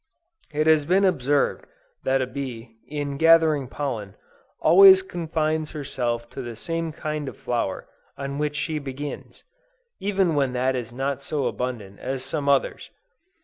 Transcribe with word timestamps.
It 0.51 0.65
has 0.65 0.83
been 0.85 1.05
observed 1.05 1.67
that 2.05 2.23
a 2.23 2.25
bee, 2.25 2.75
in 2.87 3.17
gathering 3.17 3.67
pollen, 3.67 4.15
always 4.59 5.03
confines 5.03 5.73
herself 5.73 6.27
to 6.31 6.41
the 6.41 6.55
same 6.55 6.91
kind 6.91 7.29
of 7.29 7.37
flower 7.37 7.87
on 8.17 8.39
which 8.39 8.55
she 8.55 8.79
begins, 8.79 9.43
even 9.99 10.33
when 10.33 10.53
that 10.53 10.75
is 10.75 10.91
not 10.91 11.21
so 11.21 11.45
abundant 11.45 11.99
as 11.99 12.23
some 12.25 12.49
others. 12.49 12.89